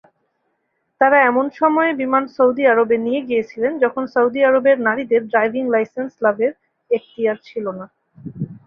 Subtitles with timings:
[1.01, 6.51] তারা এমন সময়ে বিমান সৌদি আরবে নিয়ে গিয়েছিলেন, যখন সৌদি আরবের নারীদের ড্রাইভিং লাইসেন্স লাভের
[6.91, 7.85] এখতিয়ার ছিল না।